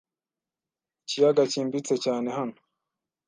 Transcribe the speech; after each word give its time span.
Ikiyaga 1.01 1.43
cyimbitse 1.51 1.95
cyane 2.03 2.27
hano. 2.37 2.55